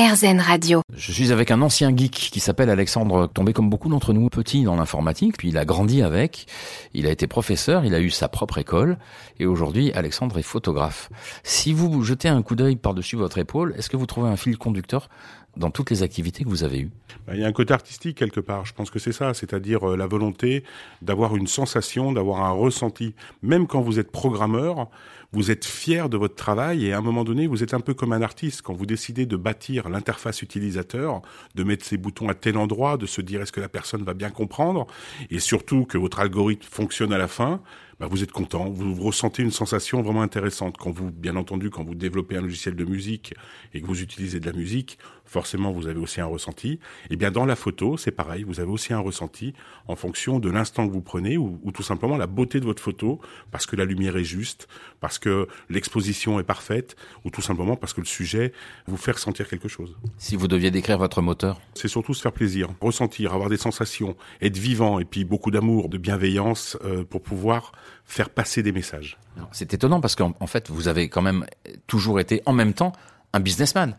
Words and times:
RZN 0.00 0.40
Radio. 0.40 0.80
Je 0.96 1.12
suis 1.12 1.30
avec 1.30 1.50
un 1.50 1.60
ancien 1.60 1.94
geek 1.94 2.30
qui 2.32 2.40
s'appelle 2.40 2.70
Alexandre, 2.70 3.26
tombé 3.26 3.52
comme 3.52 3.68
beaucoup 3.68 3.90
d'entre 3.90 4.14
nous 4.14 4.30
petit 4.30 4.64
dans 4.64 4.76
l'informatique, 4.76 5.36
puis 5.36 5.50
il 5.50 5.58
a 5.58 5.66
grandi 5.66 6.00
avec, 6.00 6.46
il 6.94 7.06
a 7.06 7.10
été 7.10 7.26
professeur, 7.26 7.84
il 7.84 7.94
a 7.94 8.00
eu 8.00 8.08
sa 8.08 8.28
propre 8.28 8.56
école, 8.56 8.96
et 9.38 9.44
aujourd'hui 9.44 9.92
Alexandre 9.92 10.38
est 10.38 10.42
photographe. 10.42 11.10
Si 11.42 11.74
vous 11.74 12.02
jetez 12.02 12.28
un 12.28 12.40
coup 12.40 12.54
d'œil 12.54 12.76
par-dessus 12.76 13.16
votre 13.16 13.36
épaule, 13.36 13.74
est-ce 13.76 13.90
que 13.90 13.98
vous 13.98 14.06
trouvez 14.06 14.30
un 14.30 14.36
fil 14.36 14.56
conducteur 14.56 15.10
dans 15.58 15.70
toutes 15.70 15.90
les 15.90 16.02
activités 16.02 16.44
que 16.44 16.48
vous 16.48 16.64
avez 16.64 16.80
eues? 16.80 16.90
Bah, 17.26 17.34
Il 17.34 17.40
y 17.40 17.44
a 17.44 17.46
un 17.46 17.52
côté 17.52 17.74
artistique 17.74 18.16
quelque 18.16 18.40
part, 18.40 18.64
je 18.64 18.72
pense 18.72 18.90
que 18.90 18.98
c'est 18.98 19.12
ça, 19.12 19.34
c'est-à-dire 19.34 19.90
euh, 19.90 19.96
la 19.98 20.06
volonté 20.06 20.64
d'avoir 21.02 21.36
une 21.36 21.46
sensation, 21.46 22.12
d'avoir 22.12 22.42
un 22.42 22.52
ressenti. 22.52 23.14
Même 23.42 23.66
quand 23.66 23.82
vous 23.82 23.98
êtes 23.98 24.10
programmeur, 24.10 24.88
vous 25.32 25.50
êtes 25.50 25.64
fier 25.64 26.08
de 26.08 26.16
votre 26.16 26.34
travail 26.34 26.86
et 26.86 26.92
à 26.92 26.98
un 26.98 27.02
moment 27.02 27.22
donné, 27.22 27.46
vous 27.46 27.62
êtes 27.62 27.74
un 27.74 27.80
peu 27.80 27.94
comme 27.94 28.12
un 28.12 28.22
artiste 28.22 28.62
quand 28.62 28.72
vous 28.72 28.86
décidez 28.86 29.26
de 29.26 29.36
bâtir 29.36 29.88
l'interface 29.90 30.42
utilisateur, 30.42 31.22
de 31.54 31.64
mettre 31.64 31.84
ses 31.84 31.96
boutons 31.96 32.28
à 32.28 32.34
tel 32.34 32.56
endroit, 32.56 32.96
de 32.96 33.06
se 33.06 33.20
dire 33.20 33.42
est-ce 33.42 33.52
que 33.52 33.60
la 33.60 33.68
personne 33.68 34.02
va 34.02 34.14
bien 34.14 34.30
comprendre? 34.30 34.86
Et 35.30 35.38
surtout 35.38 35.84
que 35.84 35.98
votre 35.98 36.20
algorithme 36.20 36.66
fonctionne 36.70 37.12
à 37.12 37.18
la 37.18 37.28
fin. 37.28 37.60
Bah, 38.00 38.06
vous 38.10 38.22
êtes 38.22 38.32
content, 38.32 38.70
vous, 38.70 38.94
ressentez 38.94 39.42
une 39.42 39.50
sensation 39.50 40.00
vraiment 40.00 40.22
intéressante. 40.22 40.78
Quand 40.78 40.90
vous, 40.90 41.10
bien 41.10 41.36
entendu, 41.36 41.68
quand 41.68 41.84
vous 41.84 41.94
développez 41.94 42.34
un 42.34 42.40
logiciel 42.40 42.74
de 42.74 42.86
musique 42.86 43.34
et 43.74 43.82
que 43.82 43.86
vous 43.86 44.00
utilisez 44.00 44.40
de 44.40 44.46
la 44.46 44.54
musique, 44.54 44.98
forcément 45.26 45.70
vous 45.70 45.86
avez 45.86 46.00
aussi 46.00 46.22
un 46.22 46.26
ressenti. 46.26 46.70
Et 46.70 46.78
eh 47.10 47.16
bien 47.16 47.30
dans 47.30 47.44
la 47.44 47.56
photo, 47.56 47.98
c'est 47.98 48.10
pareil, 48.10 48.42
vous 48.42 48.58
avez 48.58 48.70
aussi 48.70 48.94
un 48.94 49.00
ressenti 49.00 49.52
en 49.86 49.96
fonction 49.96 50.38
de 50.38 50.50
l'instant 50.50 50.88
que 50.88 50.92
vous 50.94 51.02
prenez 51.02 51.36
ou, 51.36 51.60
ou, 51.62 51.72
tout 51.72 51.82
simplement 51.82 52.16
la 52.16 52.26
beauté 52.26 52.58
de 52.58 52.64
votre 52.64 52.82
photo, 52.82 53.20
parce 53.50 53.66
que 53.66 53.76
la 53.76 53.84
lumière 53.84 54.16
est 54.16 54.24
juste, 54.24 54.66
parce 55.00 55.18
que 55.18 55.46
l'exposition 55.68 56.40
est 56.40 56.44
parfaite, 56.44 56.96
ou 57.26 57.30
tout 57.30 57.42
simplement 57.42 57.76
parce 57.76 57.92
que 57.92 58.00
le 58.00 58.06
sujet 58.06 58.54
vous 58.86 58.96
fait 58.96 59.12
ressentir 59.12 59.46
quelque 59.46 59.68
chose. 59.68 59.94
Si 60.16 60.36
vous 60.36 60.48
deviez 60.48 60.70
décrire 60.70 60.96
votre 60.96 61.20
moteur? 61.20 61.60
C'est 61.74 61.88
surtout 61.88 62.14
se 62.14 62.22
faire 62.22 62.32
plaisir, 62.32 62.70
ressentir, 62.80 63.34
avoir 63.34 63.50
des 63.50 63.58
sensations, 63.58 64.16
être 64.40 64.56
vivant 64.56 65.00
et 65.00 65.04
puis 65.04 65.24
beaucoup 65.24 65.50
d'amour, 65.50 65.90
de 65.90 65.98
bienveillance 65.98 66.78
euh, 66.82 67.04
pour 67.04 67.22
pouvoir 67.22 67.72
faire 68.04 68.30
passer 68.30 68.62
des 68.62 68.72
messages. 68.72 69.18
C'est 69.52 69.74
étonnant 69.74 70.00
parce 70.00 70.16
qu'en 70.16 70.46
fait, 70.46 70.70
vous 70.70 70.88
avez 70.88 71.08
quand 71.08 71.22
même 71.22 71.46
toujours 71.86 72.20
été 72.20 72.42
en 72.46 72.52
même 72.52 72.74
temps 72.74 72.92
un 73.32 73.40
businessman. 73.40 73.96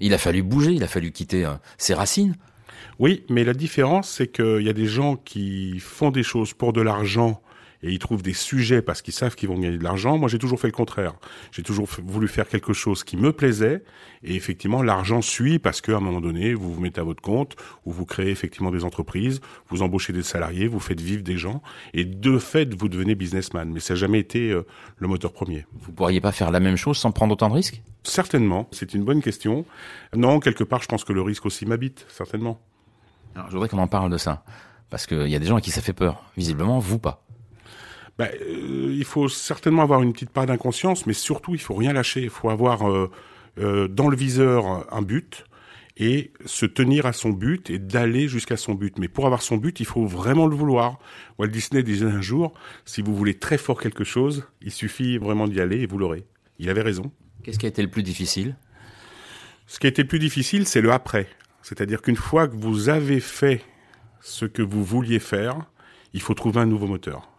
Il 0.00 0.14
a 0.14 0.18
fallu 0.18 0.42
bouger, 0.42 0.72
il 0.72 0.82
a 0.82 0.88
fallu 0.88 1.12
quitter 1.12 1.44
euh, 1.44 1.52
ses 1.78 1.94
racines. 1.94 2.34
Oui, 2.98 3.24
mais 3.28 3.44
la 3.44 3.54
différence, 3.54 4.08
c'est 4.08 4.28
qu'il 4.28 4.62
y 4.62 4.68
a 4.68 4.72
des 4.72 4.86
gens 4.86 5.16
qui 5.16 5.78
font 5.78 6.10
des 6.10 6.22
choses 6.22 6.52
pour 6.54 6.72
de 6.72 6.80
l'argent 6.80 7.40
et 7.82 7.90
ils 7.90 7.98
trouvent 7.98 8.22
des 8.22 8.32
sujets 8.32 8.82
parce 8.82 9.02
qu'ils 9.02 9.14
savent 9.14 9.34
qu'ils 9.34 9.48
vont 9.48 9.58
gagner 9.58 9.78
de 9.78 9.84
l'argent. 9.84 10.18
Moi, 10.18 10.28
j'ai 10.28 10.38
toujours 10.38 10.60
fait 10.60 10.68
le 10.68 10.72
contraire. 10.72 11.14
J'ai 11.50 11.62
toujours 11.62 11.88
voulu 12.04 12.28
faire 12.28 12.48
quelque 12.48 12.72
chose 12.72 13.04
qui 13.04 13.16
me 13.16 13.32
plaisait 13.32 13.82
et 14.22 14.34
effectivement, 14.36 14.82
l'argent 14.82 15.20
suit 15.20 15.58
parce 15.58 15.80
qu'à 15.80 15.96
un 15.96 16.00
moment 16.00 16.20
donné, 16.20 16.54
vous 16.54 16.72
vous 16.72 16.80
mettez 16.80 17.00
à 17.00 17.04
votre 17.04 17.22
compte 17.22 17.56
ou 17.84 17.92
vous 17.92 18.06
créez 18.06 18.30
effectivement 18.30 18.70
des 18.70 18.84
entreprises, 18.84 19.40
vous 19.68 19.82
embauchez 19.82 20.12
des 20.12 20.22
salariés, 20.22 20.68
vous 20.68 20.80
faites 20.80 21.00
vivre 21.00 21.22
des 21.22 21.36
gens 21.36 21.62
et 21.92 22.04
de 22.04 22.38
fait, 22.38 22.74
vous 22.74 22.88
devenez 22.88 23.14
businessman. 23.14 23.70
Mais 23.70 23.80
ça 23.80 23.94
n'a 23.94 24.00
jamais 24.00 24.20
été 24.20 24.50
euh, 24.50 24.64
le 24.98 25.08
moteur 25.08 25.32
premier. 25.32 25.66
Vous 25.72 25.92
pourriez 25.92 26.20
pas 26.20 26.32
faire 26.32 26.50
la 26.50 26.60
même 26.60 26.76
chose 26.76 26.98
sans 26.98 27.10
prendre 27.10 27.32
autant 27.32 27.48
de 27.48 27.54
risques? 27.54 27.82
Certainement, 28.04 28.68
c'est 28.72 28.94
une 28.94 29.04
bonne 29.04 29.22
question. 29.22 29.64
Non, 30.14 30.40
quelque 30.40 30.64
part, 30.64 30.82
je 30.82 30.88
pense 30.88 31.04
que 31.04 31.12
le 31.12 31.22
risque 31.22 31.46
aussi 31.46 31.66
m'habite, 31.66 32.06
certainement. 32.08 32.60
Alors, 33.34 33.46
je 33.48 33.52
voudrais 33.52 33.68
qu'on 33.68 33.78
en 33.78 33.86
parle 33.86 34.10
de 34.10 34.18
ça. 34.18 34.44
Parce 34.90 35.06
qu'il 35.06 35.28
y 35.28 35.36
a 35.36 35.38
des 35.38 35.46
gens 35.46 35.56
à 35.56 35.60
qui 35.60 35.70
ça 35.70 35.80
fait 35.80 35.94
peur. 35.94 36.22
Visiblement, 36.36 36.78
vous 36.78 36.98
pas. 36.98 37.24
Ben, 38.18 38.28
euh, 38.40 38.94
il 38.96 39.04
faut 39.04 39.28
certainement 39.28 39.82
avoir 39.82 40.02
une 40.02 40.12
petite 40.12 40.30
part 40.30 40.46
d'inconscience, 40.46 41.06
mais 41.06 41.12
surtout, 41.12 41.54
il 41.54 41.60
faut 41.60 41.74
rien 41.74 41.92
lâcher. 41.92 42.22
Il 42.22 42.30
faut 42.30 42.50
avoir 42.50 42.90
euh, 42.90 43.10
euh, 43.58 43.88
dans 43.88 44.08
le 44.08 44.16
viseur 44.16 44.86
un 44.94 45.02
but 45.02 45.44
et 45.96 46.32
se 46.46 46.66
tenir 46.66 47.06
à 47.06 47.12
son 47.12 47.30
but 47.30 47.70
et 47.70 47.78
d'aller 47.78 48.28
jusqu'à 48.28 48.56
son 48.56 48.74
but. 48.74 48.98
Mais 48.98 49.08
pour 49.08 49.26
avoir 49.26 49.42
son 49.42 49.56
but, 49.56 49.80
il 49.80 49.86
faut 49.86 50.06
vraiment 50.06 50.46
le 50.46 50.56
vouloir. 50.56 50.98
Walt 51.38 51.48
Disney 51.48 51.82
disait 51.82 52.06
un 52.06 52.22
jour, 52.22 52.54
si 52.84 53.02
vous 53.02 53.14
voulez 53.14 53.34
très 53.34 53.58
fort 53.58 53.80
quelque 53.80 54.04
chose, 54.04 54.44
il 54.62 54.70
suffit 54.70 55.18
vraiment 55.18 55.46
d'y 55.46 55.60
aller 55.60 55.80
et 55.80 55.86
vous 55.86 55.98
l'aurez. 55.98 56.24
Il 56.58 56.70
avait 56.70 56.82
raison. 56.82 57.12
Qu'est-ce 57.42 57.58
qui 57.58 57.66
a 57.66 57.68
été 57.68 57.82
le 57.82 57.90
plus 57.90 58.02
difficile? 58.02 58.56
Ce 59.66 59.78
qui 59.78 59.86
a 59.86 59.90
été 59.90 60.02
le 60.02 60.08
plus 60.08 60.18
difficile, 60.18 60.66
c'est 60.66 60.80
le 60.80 60.92
après. 60.92 61.28
C'est-à-dire 61.62 62.02
qu'une 62.02 62.16
fois 62.16 62.48
que 62.48 62.56
vous 62.56 62.88
avez 62.88 63.20
fait 63.20 63.62
ce 64.20 64.44
que 64.44 64.62
vous 64.62 64.84
vouliez 64.84 65.18
faire, 65.18 65.56
il 66.12 66.20
faut 66.20 66.34
trouver 66.34 66.60
un 66.60 66.66
nouveau 66.66 66.86
moteur. 66.86 67.31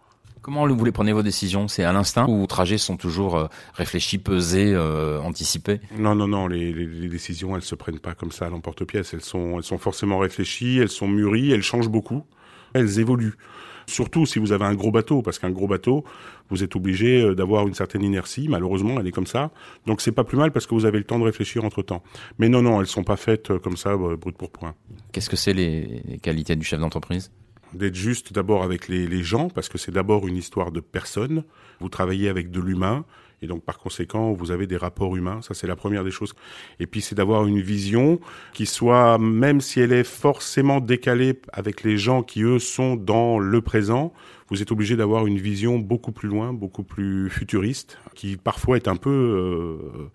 Comment 0.44 0.66
vous 0.68 0.84
les 0.84 0.92
prenez 0.92 1.14
vos 1.14 1.22
décisions? 1.22 1.68
C'est 1.68 1.84
à 1.84 1.92
l'instinct 1.94 2.26
ou 2.28 2.40
vos 2.40 2.46
trajets 2.46 2.76
sont 2.76 2.98
toujours 2.98 3.34
euh, 3.34 3.46
réfléchis, 3.72 4.18
pesés, 4.18 4.74
euh, 4.74 5.18
anticipés? 5.22 5.80
Non, 5.96 6.14
non, 6.14 6.28
non. 6.28 6.48
Les, 6.48 6.70
les, 6.70 7.08
décisions, 7.08 7.56
elles 7.56 7.62
se 7.62 7.74
prennent 7.74 7.98
pas 7.98 8.14
comme 8.14 8.30
ça 8.30 8.44
à 8.44 8.50
l'emporte-pièce. 8.50 9.14
Elles 9.14 9.22
sont, 9.22 9.56
elles 9.56 9.64
sont 9.64 9.78
forcément 9.78 10.18
réfléchies, 10.18 10.76
elles 10.76 10.90
sont 10.90 11.08
mûries, 11.08 11.50
elles 11.50 11.62
changent 11.62 11.88
beaucoup, 11.88 12.26
elles 12.74 12.98
évoluent. 12.98 13.38
Surtout 13.86 14.26
si 14.26 14.38
vous 14.38 14.52
avez 14.52 14.66
un 14.66 14.74
gros 14.74 14.90
bateau, 14.90 15.22
parce 15.22 15.38
qu'un 15.38 15.48
gros 15.48 15.66
bateau, 15.66 16.04
vous 16.50 16.62
êtes 16.62 16.76
obligé 16.76 17.22
euh, 17.22 17.34
d'avoir 17.34 17.66
une 17.66 17.72
certaine 17.72 18.02
inertie. 18.02 18.46
Malheureusement, 18.50 19.00
elle 19.00 19.06
est 19.06 19.12
comme 19.12 19.26
ça. 19.26 19.50
Donc 19.86 20.02
c'est 20.02 20.12
pas 20.12 20.24
plus 20.24 20.36
mal 20.36 20.52
parce 20.52 20.66
que 20.66 20.74
vous 20.74 20.84
avez 20.84 20.98
le 20.98 21.04
temps 21.04 21.18
de 21.18 21.24
réfléchir 21.24 21.64
entre 21.64 21.80
temps. 21.80 22.02
Mais 22.38 22.50
non, 22.50 22.60
non, 22.60 22.82
elles 22.82 22.86
sont 22.86 23.04
pas 23.04 23.16
faites 23.16 23.56
comme 23.60 23.78
ça, 23.78 23.96
brut 23.96 24.36
pour 24.36 24.50
point. 24.50 24.74
Qu'est-ce 25.10 25.30
que 25.30 25.36
c'est 25.36 25.54
les 25.54 26.18
qualités 26.22 26.54
du 26.54 26.66
chef 26.66 26.80
d'entreprise? 26.80 27.30
D'être 27.76 27.94
juste 27.94 28.32
d'abord 28.32 28.62
avec 28.62 28.88
les, 28.88 29.22
gens, 29.22 29.48
parce 29.48 29.68
que 29.68 29.78
c'est 29.78 29.92
d'abord 29.92 30.26
une 30.26 30.36
histoire 30.36 30.72
de 30.72 30.80
personnes. 30.80 31.44
Vous 31.80 31.88
travaillez 31.88 32.28
avec 32.28 32.50
de 32.50 32.60
l'humain, 32.60 33.04
et 33.44 33.46
donc 33.46 33.62
par 33.62 33.78
conséquent, 33.78 34.32
vous 34.32 34.50
avez 34.50 34.66
des 34.66 34.78
rapports 34.78 35.14
humains. 35.16 35.40
Ça, 35.42 35.52
c'est 35.52 35.66
la 35.66 35.76
première 35.76 36.02
des 36.02 36.10
choses. 36.10 36.34
Et 36.80 36.86
puis, 36.86 37.02
c'est 37.02 37.14
d'avoir 37.14 37.46
une 37.46 37.60
vision 37.60 38.18
qui 38.54 38.64
soit, 38.64 39.18
même 39.18 39.60
si 39.60 39.80
elle 39.80 39.92
est 39.92 40.04
forcément 40.04 40.80
décalée 40.80 41.38
avec 41.52 41.84
les 41.84 41.98
gens 41.98 42.22
qui, 42.22 42.42
eux, 42.42 42.58
sont 42.58 42.96
dans 42.96 43.38
le 43.38 43.60
présent, 43.60 44.12
vous 44.48 44.62
êtes 44.62 44.72
obligé 44.72 44.96
d'avoir 44.96 45.26
une 45.26 45.38
vision 45.38 45.78
beaucoup 45.78 46.12
plus 46.12 46.28
loin, 46.28 46.52
beaucoup 46.52 46.84
plus 46.84 47.28
futuriste, 47.28 47.98
qui 48.14 48.36
parfois 48.36 48.76
est 48.76 48.88
un 48.88 48.96
peu 48.96 49.10
euh, 49.10 50.10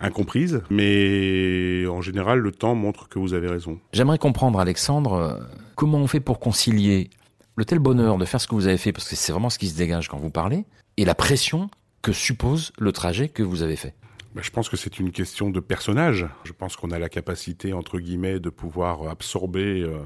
incomprise, 0.00 0.62
mais 0.70 1.84
en 1.88 2.00
général, 2.00 2.38
le 2.38 2.52
temps 2.52 2.74
montre 2.74 3.08
que 3.08 3.18
vous 3.18 3.34
avez 3.34 3.48
raison. 3.48 3.78
J'aimerais 3.92 4.18
comprendre, 4.18 4.60
Alexandre, 4.60 5.40
comment 5.74 5.98
on 5.98 6.06
fait 6.06 6.20
pour 6.20 6.38
concilier 6.38 7.10
le 7.56 7.64
tel 7.64 7.80
bonheur 7.80 8.18
de 8.18 8.24
faire 8.24 8.40
ce 8.40 8.46
que 8.46 8.54
vous 8.54 8.68
avez 8.68 8.78
fait, 8.78 8.92
parce 8.92 9.08
que 9.08 9.16
c'est 9.16 9.32
vraiment 9.32 9.50
ce 9.50 9.58
qui 9.58 9.68
se 9.68 9.76
dégage 9.76 10.08
quand 10.08 10.18
vous 10.18 10.30
parlez, 10.30 10.64
et 10.96 11.04
la 11.04 11.14
pression 11.14 11.70
que 12.02 12.12
suppose 12.12 12.72
le 12.78 12.92
trajet 12.92 13.28
que 13.28 13.42
vous 13.42 13.62
avez 13.62 13.76
fait 13.76 13.94
ben, 14.34 14.42
je 14.42 14.50
pense 14.50 14.68
que 14.68 14.76
c'est 14.76 14.98
une 15.00 15.10
question 15.10 15.50
de 15.50 15.58
personnage. 15.58 16.26
Je 16.44 16.52
pense 16.52 16.76
qu'on 16.76 16.90
a 16.90 16.98
la 16.98 17.08
capacité, 17.08 17.72
entre 17.72 17.98
guillemets, 17.98 18.40
de 18.40 18.50
pouvoir 18.50 19.08
absorber 19.08 19.82
euh, 19.82 20.04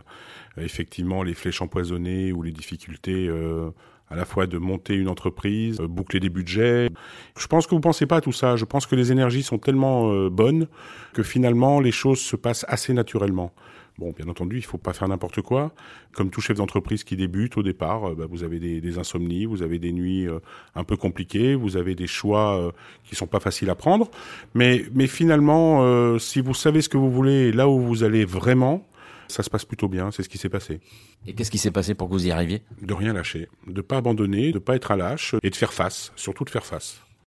effectivement 0.57 1.23
les 1.23 1.35
flèches 1.35 1.61
empoisonnées 1.61 2.33
ou 2.33 2.43
les 2.43 2.53
difficultés 2.53 3.27
euh, 3.29 3.71
à 4.13 4.17
la 4.17 4.25
fois 4.25 4.47
de 4.47 4.59
monter 4.59 4.95
une 4.95 5.09
entreprise, 5.09 5.81
euh, 5.81 5.89
boucler 5.89 6.21
des 6.21 6.29
budgets. 6.29 6.91
Je 7.39 7.47
pense 7.47 7.67
que 7.67 7.71
vous 7.71 7.77
ne 7.77 7.83
pensez 7.83 8.07
pas 8.07 8.17
à 8.17 8.21
tout 8.21 8.33
ça. 8.33 8.57
Je 8.57 8.65
pense 8.65 8.87
que 8.87 8.95
les 8.95 9.11
énergies 9.11 9.43
sont 9.43 9.59
tellement 9.59 10.29
bonnes 10.29 10.69
que 11.15 11.23
finalement 11.23 11.81
les 11.81 11.93
choses 11.93 12.21
se 12.21 12.37
passent 12.37 12.65
assez 12.69 12.93
naturellement. 12.93 13.53
Bon, 13.99 14.11
bien 14.17 14.27
entendu, 14.29 14.57
il 14.57 14.65
faut 14.65 14.79
pas 14.79 14.95
faire 14.95 15.07
n'importe 15.09 15.43
quoi. 15.43 15.73
Comme 16.13 16.31
tout 16.31 16.41
chef 16.41 16.57
d'entreprise 16.57 17.05
qui 17.05 17.15
débute 17.15 17.59
au 17.59 17.63
départ, 17.63 18.11
euh, 18.11 18.15
bah, 18.15 18.25
vous 18.29 18.43
avez 18.43 18.59
des, 18.59 18.99
insomnies, 18.99 19.45
vous 19.45 19.63
avez 19.63 19.79
des 19.79 19.93
nuits 19.93 20.27
euh, 20.27 20.39
un 20.75 20.85
peu 20.85 20.97
compliquées, 20.97 21.55
vous 21.55 21.77
avez 21.77 21.95
des 21.95 22.07
choix 22.07 22.59
euh, 22.59 22.73
qui 23.05 23.15
sont 23.15 23.27
pas 23.27 23.41
faciles 23.41 23.69
à 23.69 23.75
prendre. 23.75 24.11
Mais, 24.55 24.85
mais 24.95 25.07
finalement, 25.07 26.19
si 26.19 26.41
vous 26.41 26.55
savez 26.55 26.81
ce 26.81 26.89
que 26.89 26.97
vous 26.97 27.11
voulez, 27.11 27.53
là 27.53 27.69
où 27.69 27.79
vous 27.81 28.03
allez 28.03 28.25
vraiment, 28.25 28.87
ça 29.33 29.43
se 29.43 29.51
passe 29.51 29.65
plutôt 29.65 29.89
bien. 29.89 30.11
C'est 30.11 30.23
ce 30.23 30.29
qui 30.29 30.39
s'est 30.39 30.49
passé. 30.49 30.81
Et 31.27 31.35
qu'est-ce 31.35 31.51
qui 31.51 31.59
s'est 31.59 31.71
passé 31.71 31.95
pour 31.95 32.09
que 32.09 32.13
vous 32.13 32.27
y 32.27 32.31
arriviez? 32.31 32.63
De 32.81 32.95
rien 32.95 33.13
lâcher, 33.13 33.49
de 33.67 33.81
pas 33.81 33.97
abandonner, 33.97 34.53
de 34.53 34.59
pas 34.59 34.77
être 34.77 34.91
à 34.91 34.97
lâche 34.97 35.35
et 35.43 35.51
de 35.51 35.57
faire 35.57 35.73
face, 35.73 36.13
surtout 36.17 36.45
de 36.45 36.51
faire 36.51 36.67
face. 36.67 37.01